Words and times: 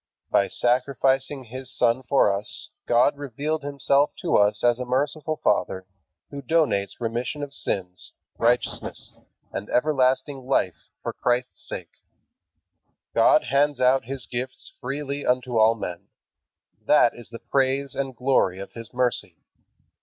By 0.31 0.47
sacrificing 0.47 1.43
His 1.43 1.71
Son 1.71 2.01
for 2.01 2.35
us 2.35 2.71
God 2.87 3.17
revealed 3.19 3.61
Himself 3.61 4.11
to 4.23 4.35
us 4.35 4.63
as 4.63 4.79
a 4.79 4.83
merciful 4.83 5.35
Father 5.43 5.85
who 6.31 6.41
donates 6.41 6.99
remission 6.99 7.43
of 7.43 7.53
sins, 7.53 8.11
righteousness, 8.39 9.13
and 9.51 9.67
life 9.67 9.71
everlasting 9.75 10.49
for 11.03 11.13
Christ's 11.13 11.61
sake. 11.69 11.91
God 13.13 13.43
hands 13.43 13.79
out 13.79 14.05
His 14.05 14.25
gifts 14.25 14.71
freely 14.81 15.23
unto 15.23 15.59
all 15.59 15.75
men. 15.75 16.07
That 16.87 17.13
is 17.15 17.29
the 17.29 17.37
praise 17.37 17.93
and 17.93 18.15
glory 18.15 18.57
of 18.57 18.71
His 18.71 18.91
mercy. 18.95 19.37